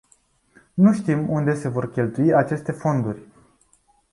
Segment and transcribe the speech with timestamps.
[0.73, 3.21] Nu știm unde se vor cheltui aceste fonduri.